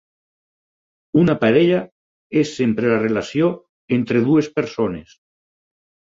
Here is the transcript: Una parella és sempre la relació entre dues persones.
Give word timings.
Una 1.23 1.33
parella 1.41 1.81
és 2.41 2.53
sempre 2.59 2.89
la 2.91 2.97
relació 3.03 3.49
entre 3.99 4.23
dues 4.29 4.49
persones. 4.61 5.13